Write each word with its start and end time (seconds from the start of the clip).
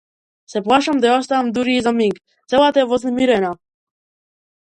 Се 0.51 0.61
плашам 0.67 1.01
да 1.03 1.09
ја 1.11 1.17
оставам 1.23 1.51
дури 1.57 1.75
и 1.81 1.83
за 1.89 1.93
миг, 1.99 2.17
целата 2.53 2.83
е 2.85 2.87
вознемирена. 2.93 3.55